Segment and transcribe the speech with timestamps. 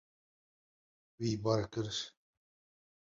[1.21, 1.87] Wî bar kir.